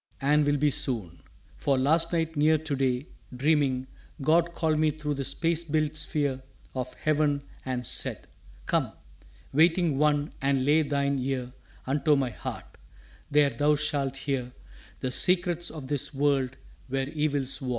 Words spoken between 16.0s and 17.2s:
world where